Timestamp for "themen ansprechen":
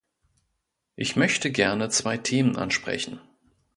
2.17-3.21